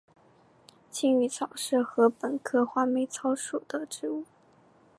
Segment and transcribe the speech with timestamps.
[0.91, 4.25] 鲫鱼草是禾本科画眉草属的植物。